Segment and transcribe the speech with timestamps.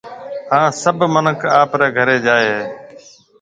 [0.51, 2.61] ھان سڀ منک آپرَي گھرَي جائيَ ھيََََ